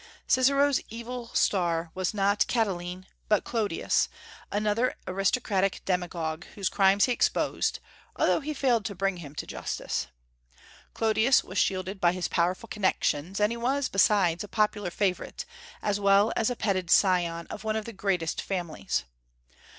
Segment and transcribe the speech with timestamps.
[0.25, 4.09] Cicero's evil star was not Catiline, but Clodius,
[4.51, 7.77] another aristocratic demagogue whose crimes he exposed,
[8.15, 10.07] although he failed to bring him to justice.
[10.95, 15.45] Clodius was shielded by his powerful connections; and he was, besides, a popular favorite,
[15.83, 19.03] as well as a petted scion of one of the greatest families.